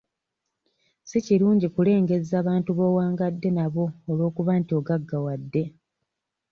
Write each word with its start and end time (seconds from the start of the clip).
Si 1.09 1.17
kirungi 1.25 1.67
kulengezza 1.75 2.37
bantu 2.47 2.71
b'owangadde 2.77 3.49
nabo 3.57 3.85
olw'okuba 4.09 4.51
nti 4.61 4.71
ogaggawadde. 4.79 5.63